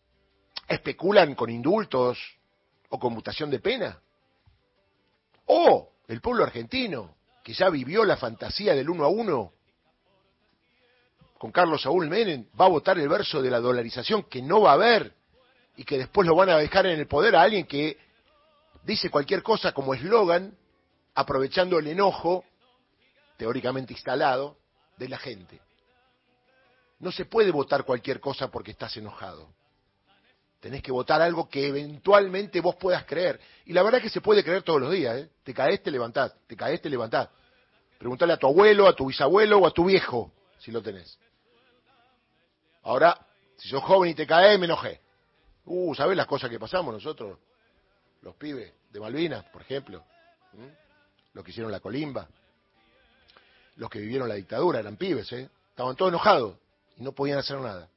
especulan 0.67 1.33
con 1.35 1.49
indultos 1.49 2.19
o 2.89 2.99
con 2.99 3.13
mutación 3.13 3.49
de 3.49 3.59
pena. 3.59 4.01
O 5.47 5.93
el 6.07 6.21
pueblo 6.21 6.43
argentino, 6.43 7.15
que 7.43 7.53
ya 7.53 7.69
vivió 7.69 8.05
la 8.05 8.17
fantasía 8.17 8.75
del 8.75 8.89
uno 8.89 9.05
a 9.05 9.09
uno 9.09 9.53
con 11.37 11.51
Carlos 11.51 11.81
Saúl 11.83 12.07
Menem, 12.07 12.47
va 12.59 12.65
a 12.65 12.69
votar 12.69 12.97
el 12.97 13.07
verso 13.07 13.41
de 13.41 13.51
la 13.51 13.59
dolarización 13.59 14.23
que 14.23 14.41
no 14.41 14.61
va 14.61 14.71
a 14.71 14.73
haber 14.73 15.13
y 15.75 15.83
que 15.83 15.97
después 15.97 16.27
lo 16.27 16.35
van 16.35 16.49
a 16.49 16.57
dejar 16.57 16.87
en 16.87 16.99
el 16.99 17.07
poder 17.07 17.35
a 17.35 17.43
alguien 17.43 17.65
que 17.65 17.97
dice 18.83 19.09
cualquier 19.09 19.43
cosa 19.43 19.71
como 19.71 19.93
eslogan, 19.93 20.57
aprovechando 21.13 21.77
el 21.77 21.87
enojo, 21.87 22.43
teóricamente 23.37 23.93
instalado, 23.93 24.57
de 24.97 25.09
la 25.09 25.17
gente. 25.17 25.61
No 26.99 27.11
se 27.11 27.25
puede 27.25 27.51
votar 27.51 27.83
cualquier 27.83 28.19
cosa 28.19 28.49
porque 28.49 28.71
estás 28.71 28.97
enojado. 28.97 29.53
Tenés 30.59 30.81
que 30.81 30.91
votar 30.91 31.21
algo 31.21 31.47
que 31.47 31.67
eventualmente 31.67 32.61
vos 32.61 32.75
puedas 32.75 33.05
creer. 33.05 33.39
Y 33.65 33.73
la 33.73 33.83
verdad 33.83 33.99
es 33.99 34.05
que 34.05 34.09
se 34.09 34.21
puede 34.21 34.43
creer 34.43 34.63
todos 34.63 34.81
los 34.81 34.91
días. 34.91 35.17
¿eh? 35.17 35.29
Te 35.43 35.53
caes, 35.53 35.83
te 35.83 35.91
levantás. 35.91 36.35
Te 36.47 36.55
caes, 36.55 36.81
te 36.81 36.89
levantás. 36.89 37.29
Preguntale 37.99 38.33
a 38.33 38.37
tu 38.37 38.47
abuelo, 38.47 38.87
a 38.87 38.95
tu 38.95 39.07
bisabuelo 39.07 39.59
o 39.59 39.67
a 39.67 39.71
tu 39.71 39.85
viejo, 39.85 40.31
si 40.59 40.71
lo 40.71 40.81
tenés. 40.81 41.17
Ahora, 42.83 43.17
si 43.57 43.69
sos 43.69 43.83
joven 43.83 44.11
y 44.11 44.13
te 44.13 44.25
caes, 44.25 44.57
me 44.59 44.65
enojé. 44.65 45.01
Uh, 45.65 45.93
¿sabes 45.95 46.15
las 46.15 46.27
cosas 46.27 46.49
que 46.49 46.59
pasamos 46.59 46.93
nosotros? 46.93 47.37
Los 48.21 48.35
pibes 48.35 48.71
de 48.89 48.99
Malvinas, 48.99 49.43
por 49.45 49.61
ejemplo. 49.61 50.03
Los 51.33 51.43
que 51.43 51.51
hicieron 51.51 51.71
la 51.71 51.79
colimba. 51.79 52.27
Los 53.75 53.89
que 53.89 53.99
vivieron 53.99 54.27
la 54.27 54.35
dictadura, 54.35 54.79
eran 54.79 54.95
pibes, 54.95 55.31
¿eh? 55.33 55.49
Estaban 55.69 55.95
todos 55.95 56.09
enojados 56.09 56.55
y 56.97 57.03
no 57.03 57.11
podían 57.11 57.37
hacer 57.37 57.59
nada. 57.59 57.89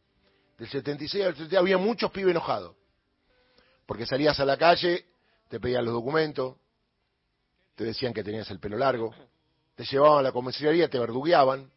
Del 0.61 0.69
76 0.69 1.25
al 1.25 1.33
76 1.33 1.59
había 1.59 1.79
muchos 1.79 2.11
pibes 2.11 2.33
enojados. 2.33 2.77
Porque 3.87 4.05
salías 4.05 4.39
a 4.41 4.45
la 4.45 4.59
calle, 4.59 5.07
te 5.49 5.59
pedían 5.59 5.87
los 5.87 5.95
documentos, 5.95 6.59
te 7.77 7.85
decían 7.85 8.13
que 8.13 8.23
tenías 8.23 8.51
el 8.51 8.61
pelo 8.61 8.77
largo, 8.77 9.15
te 9.75 9.87
llevaban 9.87 10.19
a 10.19 10.23
la 10.23 10.33
comisaría, 10.33 10.91
te 10.91 10.99
verdugueaban. 10.99 11.73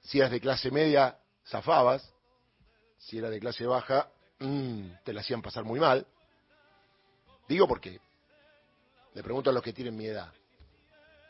Si 0.00 0.18
eras 0.18 0.30
de 0.30 0.40
clase 0.40 0.70
media, 0.70 1.18
zafabas. 1.44 2.08
Si 2.98 3.18
eras 3.18 3.32
de 3.32 3.40
clase 3.40 3.66
baja, 3.66 4.08
mmm, 4.38 4.90
te 5.02 5.12
la 5.12 5.22
hacían 5.22 5.42
pasar 5.42 5.64
muy 5.64 5.80
mal. 5.80 6.06
Digo 7.48 7.66
porque 7.66 8.00
le 9.12 9.24
pregunto 9.24 9.50
a 9.50 9.52
los 9.52 9.62
que 9.64 9.72
tienen 9.72 9.96
mi 9.96 10.06
edad, 10.06 10.32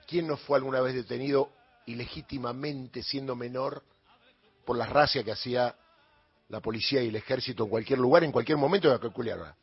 ¿quién 0.07 0.27
no 0.27 0.37
fue 0.37 0.59
alguna 0.59 0.83
vez 0.83 0.95
detenido 0.95 1.51
ilegítimamente 1.87 3.03
siendo 3.03 3.35
menor 3.35 3.83
por 4.67 4.77
la 4.77 4.85
racia 4.85 5.25
que 5.25 5.33
hacía 5.33 5.75
la 6.49 6.61
policía 6.61 7.03
y 7.03 7.09
el 7.09 7.17
ejército 7.17 7.65
en 7.65 7.71
cualquier 7.71 7.99
lugar, 7.99 8.25
en 8.25 8.33
cualquier 8.33 8.59
momento 8.59 8.89
la 8.89 8.99
calcular. 8.99 9.55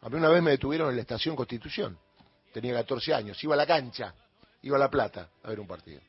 A 0.00 0.08
mí 0.08 0.16
una 0.16 0.28
vez 0.28 0.42
me 0.42 0.52
detuvieron 0.52 0.90
en 0.90 0.96
la 0.96 1.02
estación 1.02 1.36
Constitución, 1.36 1.98
tenía 2.52 2.74
14 2.74 3.14
años, 3.14 3.42
iba 3.44 3.54
a 3.54 3.56
la 3.56 3.66
cancha, 3.66 4.14
iba 4.62 4.76
a 4.76 4.80
La 4.80 4.90
Plata 4.90 5.28
a 5.42 5.48
ver 5.48 5.60
un 5.60 5.66
partido. 5.66 6.00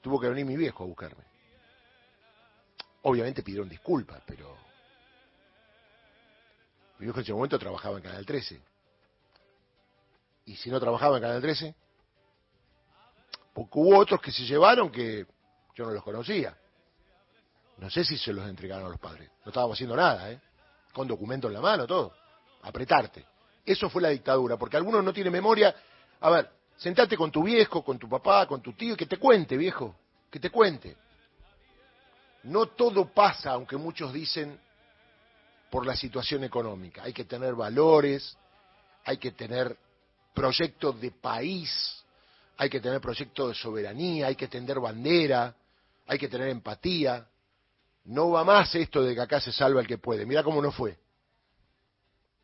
Tuvo 0.00 0.20
que 0.20 0.28
venir 0.28 0.44
mi 0.44 0.56
viejo 0.56 0.82
a 0.82 0.86
buscarme. 0.86 1.22
Obviamente 3.02 3.42
pidieron 3.42 3.68
disculpas, 3.68 4.20
pero 4.26 4.56
mi 6.98 7.06
viejo 7.06 7.18
en 7.18 7.22
ese 7.22 7.32
momento 7.32 7.58
trabajaba 7.58 7.98
en 7.98 8.02
Canal 8.02 8.26
13. 8.26 8.60
Y 10.46 10.56
si 10.56 10.70
no 10.70 10.80
trabajaba 10.80 11.16
en 11.16 11.22
Canal 11.22 11.40
13, 11.40 11.74
porque 13.54 13.70
hubo 13.74 13.96
otros 13.98 14.20
que 14.20 14.32
se 14.32 14.42
llevaron 14.42 14.90
que 14.90 15.26
yo 15.74 15.84
no 15.84 15.92
los 15.92 16.02
conocía. 16.02 16.56
No 17.82 17.90
sé 17.90 18.04
si 18.04 18.16
se 18.16 18.32
los 18.32 18.48
entregaron 18.48 18.86
a 18.86 18.90
los 18.90 19.00
padres. 19.00 19.28
No 19.44 19.48
estábamos 19.48 19.74
haciendo 19.74 19.96
nada, 19.96 20.30
¿eh? 20.30 20.40
Con 20.92 21.08
documento 21.08 21.48
en 21.48 21.54
la 21.54 21.60
mano, 21.60 21.84
todo. 21.84 22.14
Apretarte. 22.62 23.26
Eso 23.66 23.90
fue 23.90 24.00
la 24.00 24.10
dictadura, 24.10 24.56
porque 24.56 24.76
algunos 24.76 25.02
no 25.02 25.12
tienen 25.12 25.32
memoria. 25.32 25.74
A 26.20 26.30
ver, 26.30 26.48
sentate 26.76 27.16
con 27.16 27.32
tu 27.32 27.42
viejo, 27.42 27.82
con 27.82 27.98
tu 27.98 28.08
papá, 28.08 28.46
con 28.46 28.62
tu 28.62 28.72
tío, 28.74 28.94
y 28.94 28.96
que 28.96 29.06
te 29.06 29.16
cuente, 29.16 29.56
viejo. 29.56 29.96
Que 30.30 30.38
te 30.38 30.48
cuente. 30.48 30.96
No 32.44 32.66
todo 32.66 33.06
pasa, 33.06 33.50
aunque 33.50 33.76
muchos 33.76 34.12
dicen, 34.12 34.60
por 35.68 35.84
la 35.84 35.96
situación 35.96 36.44
económica. 36.44 37.02
Hay 37.02 37.12
que 37.12 37.24
tener 37.24 37.56
valores, 37.56 38.38
hay 39.04 39.16
que 39.16 39.32
tener 39.32 39.76
proyectos 40.32 41.00
de 41.00 41.10
país, 41.10 42.04
hay 42.58 42.70
que 42.70 42.78
tener 42.78 43.00
proyectos 43.00 43.48
de 43.48 43.54
soberanía, 43.56 44.28
hay 44.28 44.36
que 44.36 44.46
tender 44.46 44.78
bandera, 44.78 45.52
hay 46.06 46.16
que 46.16 46.28
tener 46.28 46.46
empatía. 46.46 47.26
No 48.04 48.30
va 48.30 48.44
más 48.44 48.74
esto 48.74 49.02
de 49.02 49.14
que 49.14 49.20
acá 49.20 49.40
se 49.40 49.52
salva 49.52 49.80
el 49.80 49.86
que 49.86 49.98
puede. 49.98 50.26
Mira 50.26 50.42
cómo 50.42 50.60
no 50.60 50.72
fue. 50.72 50.98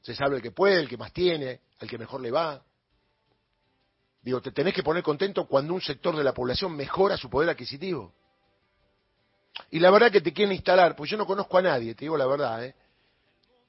Se 0.01 0.15
salva 0.15 0.37
el 0.37 0.43
que 0.43 0.53
puede, 0.53 0.81
el 0.81 0.89
que 0.89 0.97
más 0.97 1.13
tiene, 1.13 1.61
el 1.81 1.89
que 1.89 1.99
mejor 1.99 2.21
le 2.21 2.31
va. 2.31 2.63
Digo, 4.23 4.41
te 4.41 4.53
tenés 4.53 4.75
que 4.75 4.83
poner 4.83 5.03
contento 5.03 5.47
cuando 5.47 5.75
un 5.75 5.81
sector 5.81 6.17
de 6.17 6.25
la 6.25 6.33
población 6.33 6.77
mejora 6.77 7.17
su 7.17 7.29
poder 7.29 7.51
adquisitivo. 7.51 8.13
Y 9.71 9.81
la 9.81 9.91
verdad 9.91 10.13
que 10.13 10.21
te 10.21 10.33
quieren 10.33 10.55
instalar, 10.55 10.95
pues 10.95 11.11
yo 11.11 11.17
no 11.17 11.27
conozco 11.27 11.59
a 11.59 11.63
nadie, 11.63 11.95
te 11.95 12.05
digo 12.05 12.17
la 12.17 12.27
verdad, 12.27 12.65
¿eh? 12.65 12.75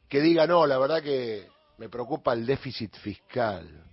que 0.08 0.22
diga, 0.22 0.46
no, 0.46 0.66
la 0.66 0.78
verdad 0.78 1.02
que 1.02 1.48
me 1.78 1.90
preocupa 1.90 2.34
el 2.34 2.46
déficit 2.46 2.96
fiscal 2.98 3.84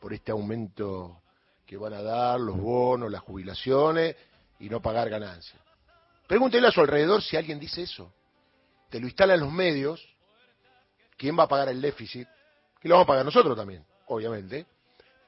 por 0.00 0.12
este 0.12 0.32
aumento 0.32 1.22
que 1.64 1.76
van 1.76 1.94
a 1.94 2.02
dar, 2.02 2.38
los 2.38 2.56
bonos, 2.56 3.10
las 3.10 3.22
jubilaciones 3.22 4.16
y 4.60 4.68
no 4.68 4.82
pagar 4.82 5.08
ganancias. 5.08 5.63
Pregúntele 6.26 6.68
a 6.68 6.70
su 6.70 6.80
alrededor 6.80 7.22
si 7.22 7.36
alguien 7.36 7.58
dice 7.58 7.82
eso. 7.82 8.12
Te 8.90 8.98
lo 9.00 9.06
instalan 9.06 9.40
los 9.40 9.52
medios, 9.52 10.06
¿quién 11.16 11.38
va 11.38 11.44
a 11.44 11.48
pagar 11.48 11.68
el 11.68 11.80
déficit? 11.80 12.28
Que 12.80 12.88
lo 12.88 12.94
vamos 12.94 13.06
a 13.06 13.08
pagar 13.08 13.24
nosotros 13.24 13.56
también, 13.56 13.84
obviamente. 14.06 14.66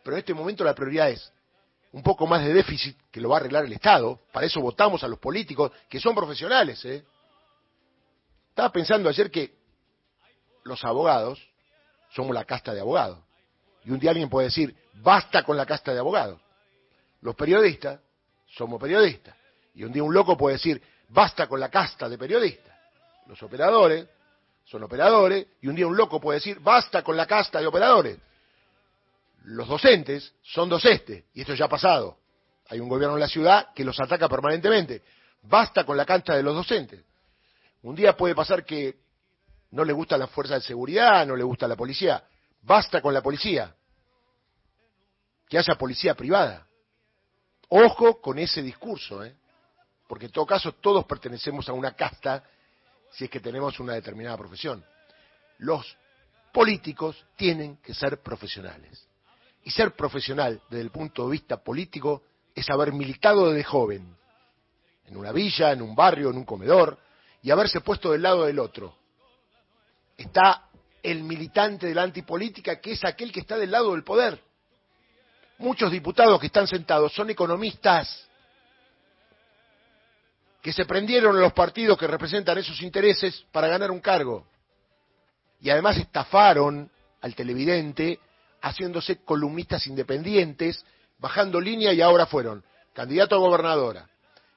Pero 0.03 0.17
en 0.17 0.21
este 0.21 0.35
momento 0.35 0.65
la 0.65 0.75
prioridad 0.75 1.11
es 1.11 1.33
un 1.93 2.03
poco 2.03 2.26
más 2.26 2.45
de 2.45 2.53
déficit 2.53 2.97
que 3.11 3.21
lo 3.21 3.31
va 3.31 3.37
a 3.37 3.41
arreglar 3.41 3.65
el 3.65 3.73
Estado. 3.73 4.21
Para 4.33 4.47
eso 4.47 4.61
votamos 4.61 5.03
a 5.03 5.09
los 5.09 5.19
políticos, 5.19 5.73
que 5.88 6.00
son 6.00 6.15
profesionales. 6.15 6.85
¿eh? 6.85 7.05
Estaba 8.50 8.71
pensando 8.71 9.09
ayer 9.09 9.31
que 9.31 9.55
los 10.65 10.85
abogados 10.85 11.41
somos 12.11 12.35
la 12.35 12.45
casta 12.45 12.73
de 12.73 12.81
abogados. 12.81 13.19
Y 13.85 13.91
un 13.91 13.99
día 13.99 14.11
alguien 14.11 14.29
puede 14.29 14.49
decir, 14.49 14.76
basta 14.95 15.43
con 15.43 15.57
la 15.57 15.67
casta 15.67 15.93
de 15.93 15.99
abogados. 15.99 16.41
Los 17.21 17.35
periodistas 17.35 18.00
somos 18.47 18.81
periodistas. 18.81 19.37
Y 19.76 19.85
un 19.85 19.92
día 19.92 20.02
un 20.02 20.12
loco 20.12 20.37
puede 20.38 20.54
decir, 20.56 20.83
basta 21.11 21.47
con 21.47 21.61
la 21.61 21.68
casta 21.68 22.09
de 22.09 22.16
periodistas. 22.16 22.75
Los 23.26 23.42
operadores 23.42 24.09
son 24.64 24.83
operadores, 24.83 25.47
y 25.61 25.68
un 25.68 25.76
día 25.76 25.87
un 25.87 25.97
loco 25.97 26.18
puede 26.18 26.38
decir, 26.38 26.59
basta 26.61 27.02
con 27.02 27.14
la 27.16 27.26
casta 27.26 27.61
de 27.61 27.66
operadores. 27.66 28.18
Los 29.45 29.68
docentes 29.68 30.33
son 30.42 30.71
docentes, 30.71 31.25
y 31.35 31.42
esto 31.42 31.54
ya 31.54 31.66
ha 31.66 31.68
pasado. 31.68 32.16
Hay 32.68 32.80
un 32.80 32.88
gobierno 32.88 33.16
en 33.16 33.21
la 33.21 33.28
ciudad 33.28 33.68
que 33.75 33.85
los 33.85 34.00
ataca 34.00 34.28
permanentemente. 34.28 35.02
Basta 35.42 35.85
con 35.85 35.97
la 35.97 36.06
casta 36.06 36.35
de 36.35 36.42
los 36.42 36.54
docentes. 36.54 37.04
Un 37.83 37.95
día 37.95 38.16
puede 38.16 38.35
pasar 38.35 38.64
que 38.64 38.97
no 39.73 39.85
le 39.85 39.92
gusta 39.92 40.16
la 40.16 40.26
fuerza 40.26 40.54
de 40.54 40.62
seguridad, 40.62 41.26
no 41.26 41.37
le 41.37 41.45
gusta 41.45 41.68
la 41.68 41.76
policía. 41.76 42.25
Basta 42.62 43.02
con 43.02 43.12
la 43.12 43.21
policía. 43.21 43.76
Que 45.47 45.59
haya 45.59 45.75
policía 45.75 46.14
privada. 46.14 46.66
Ojo 47.68 48.23
con 48.23 48.38
ese 48.38 48.62
discurso, 48.62 49.23
¿eh? 49.23 49.37
Porque 50.07 50.27
en 50.27 50.33
todo 50.33 50.47
caso 50.47 50.73
todos 50.73 51.05
pertenecemos 51.05 51.69
a 51.69 51.73
una 51.73 51.93
casta 51.93 52.45
si 53.11 53.25
es 53.25 53.31
que 53.31 53.41
tenemos 53.41 53.79
una 53.81 53.95
determinada 53.95 54.37
profesión. 54.37 54.85
Los 55.59 55.97
políticos 56.53 57.25
tienen 57.37 57.79
que 57.79 57.95
ser 57.95 58.23
profesionales. 58.23 59.07
Y 59.65 59.71
ser 59.71 59.97
profesional 59.97 60.61
desde 60.71 60.83
el 60.83 60.91
punto 60.91 61.25
de 61.25 61.33
vista 61.33 61.57
político 61.57 62.23
es 62.55 62.69
haber 62.71 62.93
militado 62.93 63.51
desde 63.51 63.65
joven, 63.65 64.17
en 65.07 65.17
una 65.17 65.33
villa, 65.33 65.73
en 65.73 65.83
un 65.83 65.95
barrio, 65.95 66.31
en 66.31 66.37
un 66.37 66.45
comedor, 66.45 66.99
y 67.43 67.51
haberse 67.51 67.81
puesto 67.81 68.13
del 68.13 68.23
lado 68.23 68.45
del 68.45 68.59
otro. 68.59 68.97
Está 70.17 70.69
el 71.03 71.23
militante 71.25 71.87
de 71.87 71.95
la 71.95 72.03
antipolítica, 72.03 72.81
que 72.81 72.93
es 72.93 73.05
aquel 73.05 73.33
que 73.33 73.41
está 73.41 73.57
del 73.57 73.71
lado 73.71 73.93
del 73.93 74.05
poder. 74.05 74.41
Muchos 75.59 75.91
diputados 75.91 76.41
que 76.41 76.47
están 76.47 76.67
sentados 76.67 77.13
son 77.13 77.31
economistas 77.31 78.25
que 80.67 80.73
se 80.73 80.85
prendieron 80.85 81.41
los 81.41 81.53
partidos 81.53 81.97
que 81.97 82.09
representan 82.09 82.59
esos 82.59 82.83
intereses 82.83 83.45
para 83.53 83.69
ganar 83.69 83.93
un 83.93 84.01
cargo. 84.01 84.49
Y 85.61 85.71
además 85.71 85.97
estafaron 85.97 86.91
al 87.21 87.37
televidente 87.37 88.19
haciéndose 88.63 89.23
columnistas 89.23 89.87
independientes, 89.87 90.85
bajando 91.21 91.61
línea 91.61 91.93
y 91.93 92.01
ahora 92.01 92.27
fueron 92.27 92.65
candidato 92.93 93.37
a 93.37 93.39
gobernadora, 93.39 94.09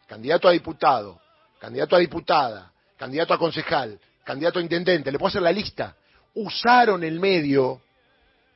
candidato 0.07 0.47
a 0.47 0.51
diputado, 0.51 1.21
candidato 1.59 1.95
a 1.95 1.99
diputada, 1.99 2.73
candidato 2.97 3.35
a 3.35 3.37
concejal, 3.37 3.99
candidato 4.23 4.57
a 4.57 4.63
intendente, 4.63 5.11
le 5.11 5.19
puedo 5.19 5.29
hacer 5.29 5.43
la 5.43 5.51
lista. 5.51 5.95
Usaron 6.33 7.03
el 7.03 7.19
medio 7.19 7.83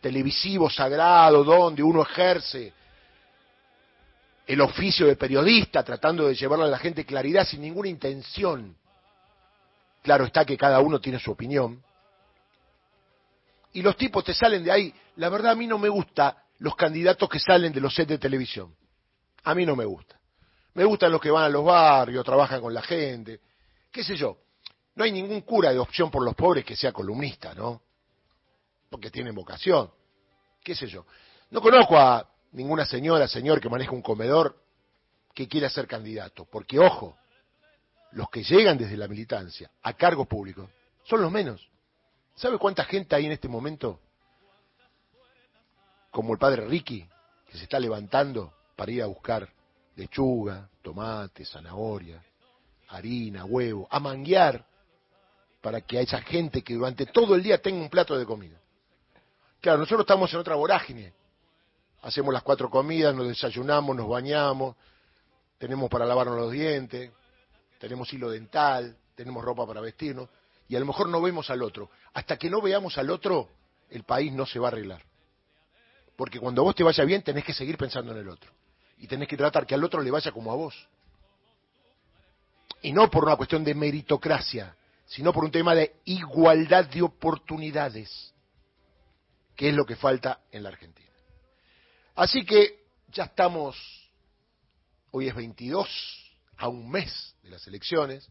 televisivo 0.02 0.72
sagrado 0.72 1.44
donde 1.44 1.84
uno 1.84 2.02
ejerce 2.02 2.74
el 4.46 4.62
oficio 4.62 5.08
de 5.08 5.16
periodista, 5.16 5.84
tratando 5.84 6.28
de 6.28 6.36
llevarle 6.36 6.66
a 6.66 6.70
la 6.70 6.78
gente 6.78 7.06
claridad 7.06 7.46
sin 7.46 7.62
ninguna 7.62 7.90
intención. 7.90 8.76
Claro 10.02 10.26
está 10.26 10.44
que 10.44 10.58
cada 10.58 10.80
uno 10.80 11.00
tiene 11.00 11.20
su 11.20 11.32
opinión. 11.32 11.82
Y 13.72 13.82
los 13.82 13.96
tipos 13.96 14.24
te 14.24 14.34
salen 14.34 14.64
de 14.64 14.72
ahí. 14.72 14.94
La 15.16 15.30
verdad 15.30 15.54
a 15.54 15.56
mí 15.56 15.66
no 15.66 15.80
me 15.80 15.90
gusta 15.90 16.44
los 16.60 16.76
candidatos 16.76 17.30
que 17.30 17.40
salen 17.40 17.72
de 17.74 17.82
los 17.82 17.96
sets 17.96 18.10
de 18.10 18.18
televisión. 18.18 18.76
A 19.44 19.56
mí 19.56 19.66
no 19.66 19.76
me 19.76 19.86
gusta. 19.86 20.20
Me 20.74 20.84
gustan 20.84 21.12
los 21.12 21.22
que 21.22 21.32
van 21.32 21.44
a 21.44 21.50
los 21.50 21.64
barrios, 21.64 22.26
trabajan 22.26 22.62
con 22.62 22.74
la 22.74 22.82
gente. 22.82 23.40
¿Qué 23.92 24.04
sé 24.04 24.16
yo? 24.16 24.38
No 24.96 25.04
hay 25.04 25.12
ningún 25.12 25.42
cura 25.42 25.72
de 25.72 25.80
opción 25.80 26.12
por 26.12 26.24
los 26.24 26.36
pobres 26.36 26.66
que 26.66 26.76
sea 26.76 26.92
columnista, 26.92 27.54
¿no? 27.54 27.82
Porque 28.90 29.10
tienen 29.10 29.34
vocación. 29.34 29.90
¿Qué 30.64 30.76
sé 30.76 30.88
yo? 30.88 31.06
No 31.50 31.62
conozco 31.62 31.98
a 31.98 32.28
ninguna 32.54 32.86
señora, 32.86 33.28
señor 33.28 33.60
que 33.60 33.70
maneja 33.70 33.92
un 33.92 34.02
comedor 34.02 34.58
que 35.34 35.48
quiera 35.48 35.70
ser 35.70 35.88
candidato. 35.88 36.46
Porque, 36.46 36.80
ojo, 36.80 37.18
los 38.12 38.30
que 38.30 38.44
llegan 38.44 38.78
desde 38.78 38.98
la 38.98 39.08
militancia 39.08 39.70
a 39.82 39.94
cargos 39.94 40.28
públicos 40.28 40.70
son 41.04 41.22
los 41.22 41.32
menos. 41.32 41.68
¿Sabe 42.36 42.58
cuánta 42.58 42.86
gente 42.86 43.16
hay 43.16 43.26
en 43.26 43.34
este 43.34 43.48
momento? 43.48 44.00
Como 46.12 46.34
el 46.34 46.40
padre 46.40 46.66
Ricky, 46.66 47.08
que 47.48 47.58
se 47.58 47.64
está 47.64 47.80
levantando 47.80 48.54
para 48.76 48.92
ir 48.92 49.04
a 49.04 49.08
buscar 49.08 49.48
lechuga, 49.96 50.70
tomate, 50.82 51.46
zanahoria, 51.46 52.24
harina, 52.90 53.46
huevo, 53.46 53.88
a 53.90 54.00
manguear 54.00 54.66
para 55.62 55.82
que 55.82 55.98
a 55.98 56.02
esa 56.02 56.22
gente 56.22 56.62
que 56.62 56.74
durante 56.74 57.06
todo 57.06 57.36
el 57.36 57.44
día 57.44 57.62
tenga 57.62 57.82
un 57.82 57.90
plato 57.90 58.18
de 58.18 58.26
comida. 58.26 58.58
Claro, 59.62 59.80
nosotros 59.80 60.02
estamos 60.02 60.32
en 60.34 60.40
otra 60.40 60.56
vorágine. 60.56 61.14
Hacemos 62.04 62.34
las 62.34 62.44
cuatro 62.44 62.70
comidas, 62.70 63.16
nos 63.16 63.28
desayunamos, 63.28 63.96
nos 63.96 64.08
bañamos, 64.08 64.76
tenemos 65.58 65.90
para 65.90 66.06
lavarnos 66.06 66.38
los 66.38 66.52
dientes, 66.52 67.12
tenemos 67.80 68.12
hilo 68.14 68.30
dental, 68.30 68.98
tenemos 69.16 69.44
ropa 69.44 69.66
para 69.66 69.80
vestirnos, 69.80 70.30
y 70.68 70.76
a 70.76 70.80
lo 70.80 70.86
mejor 70.86 71.08
no 71.08 71.22
vemos 71.22 71.50
al 71.50 71.62
otro. 71.62 71.90
Hasta 72.14 72.38
que 72.38 72.50
no 72.50 72.62
veamos 72.62 72.98
al 72.98 73.10
otro, 73.10 73.50
el 73.90 74.04
país 74.04 74.34
no 74.34 74.46
se 74.46 74.60
va 74.60 74.68
a 74.68 74.72
arreglar. 74.72 75.02
Porque 76.18 76.40
cuando 76.40 76.64
vos 76.64 76.76
te 76.76 76.84
vaya 76.84 77.06
bien, 77.06 77.22
tenés 77.22 77.46
que 77.46 77.54
seguir 77.54 77.78
pensando 77.78 78.12
en 78.12 78.18
el 78.18 78.28
otro. 78.28 78.52
Y 78.98 79.08
tenés 79.08 79.28
que 79.30 79.38
tratar 79.38 79.66
que 79.66 79.74
al 79.74 79.84
otro 79.84 80.02
le 80.02 80.12
vaya 80.12 80.32
como 80.32 80.52
a 80.52 80.56
vos. 80.56 80.88
Y 82.82 82.92
no 82.92 83.10
por 83.10 83.24
una 83.24 83.38
cuestión 83.38 83.64
de 83.64 83.74
meritocracia, 83.74 84.76
sino 85.06 85.32
por 85.32 85.46
un 85.46 85.52
tema 85.52 85.74
de 85.74 85.96
igualdad 86.04 86.86
de 86.86 87.02
oportunidades, 87.02 88.34
que 89.56 89.70
es 89.70 89.76
lo 89.76 89.86
que 89.86 89.96
falta 89.96 90.42
en 90.52 90.64
la 90.64 90.70
Argentina. 90.70 91.13
Así 92.16 92.46
que 92.46 92.86
ya 93.08 93.24
estamos, 93.24 93.76
hoy 95.12 95.28
es 95.28 95.36
22, 95.36 95.88
a 96.58 96.68
un 96.68 96.90
mes 96.90 97.36
de 97.42 97.50
las 97.50 97.66
elecciones, 97.66 98.30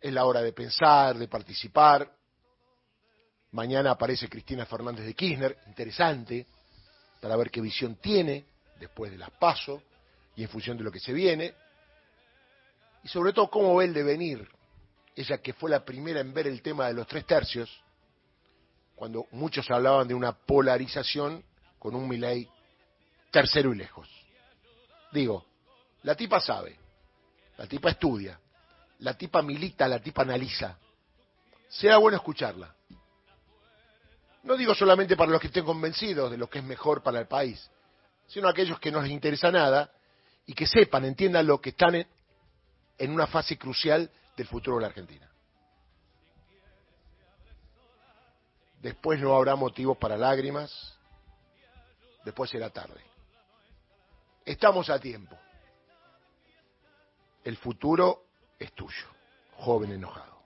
es 0.00 0.12
la 0.12 0.24
hora 0.24 0.42
de 0.42 0.52
pensar, 0.52 1.16
de 1.16 1.28
participar. 1.28 2.10
Mañana 3.52 3.92
aparece 3.92 4.28
Cristina 4.28 4.66
Fernández 4.66 5.06
de 5.06 5.14
Kirchner, 5.14 5.56
interesante, 5.68 6.46
para 7.20 7.36
ver 7.36 7.50
qué 7.50 7.60
visión 7.60 7.94
tiene 7.96 8.44
después 8.80 9.12
de 9.12 9.18
las 9.18 9.30
pasos 9.30 9.80
y 10.34 10.42
en 10.42 10.48
función 10.48 10.76
de 10.76 10.84
lo 10.84 10.90
que 10.90 11.00
se 11.00 11.12
viene. 11.12 11.54
Y 13.04 13.08
sobre 13.08 13.32
todo 13.32 13.48
cómo 13.50 13.76
ve 13.76 13.84
el 13.84 13.94
devenir. 13.94 14.48
Ella 15.14 15.38
que 15.38 15.52
fue 15.52 15.70
la 15.70 15.84
primera 15.84 16.20
en 16.20 16.34
ver 16.34 16.48
el 16.48 16.60
tema 16.60 16.88
de 16.88 16.94
los 16.94 17.06
tres 17.06 17.24
tercios, 17.24 17.70
cuando 18.96 19.26
muchos 19.30 19.70
hablaban 19.70 20.08
de 20.08 20.14
una 20.14 20.32
polarización 20.32 21.44
con 21.80 21.94
un 21.96 22.06
Milei 22.06 22.48
tercero 23.32 23.72
y 23.72 23.76
lejos. 23.78 24.08
Digo, 25.10 25.46
la 26.02 26.14
tipa 26.14 26.38
sabe, 26.38 26.78
la 27.56 27.66
tipa 27.66 27.90
estudia, 27.90 28.38
la 28.98 29.14
tipa 29.14 29.42
milita, 29.42 29.88
la 29.88 29.98
tipa 29.98 30.22
analiza. 30.22 30.78
Será 31.68 31.96
bueno 31.96 32.18
escucharla. 32.18 32.72
No 34.42 34.56
digo 34.56 34.74
solamente 34.74 35.16
para 35.16 35.32
los 35.32 35.40
que 35.40 35.48
estén 35.48 35.64
convencidos 35.64 36.30
de 36.30 36.36
lo 36.36 36.48
que 36.48 36.58
es 36.58 36.64
mejor 36.64 37.02
para 37.02 37.18
el 37.18 37.26
país, 37.26 37.70
sino 38.28 38.46
aquellos 38.46 38.78
que 38.78 38.92
no 38.92 39.00
les 39.00 39.10
interesa 39.10 39.50
nada 39.50 39.90
y 40.46 40.52
que 40.52 40.66
sepan, 40.66 41.04
entiendan 41.06 41.46
lo 41.46 41.60
que 41.60 41.70
están 41.70 41.94
en, 41.94 42.06
en 42.98 43.10
una 43.10 43.26
fase 43.26 43.56
crucial 43.56 44.10
del 44.36 44.46
futuro 44.46 44.76
de 44.76 44.82
la 44.82 44.88
Argentina. 44.88 45.28
Después 48.80 49.18
no 49.20 49.34
habrá 49.34 49.56
motivos 49.56 49.96
para 49.98 50.16
lágrimas, 50.16 50.99
después 52.24 52.50
será 52.50 52.70
tarde. 52.70 53.00
Estamos 54.44 54.90
a 54.90 54.98
tiempo. 54.98 55.38
El 57.44 57.56
futuro 57.56 58.24
es 58.58 58.72
tuyo, 58.72 59.06
joven 59.56 59.92
enojado. 59.92 60.40